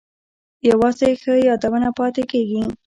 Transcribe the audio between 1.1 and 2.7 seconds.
ښه یادونه پاتې کیږي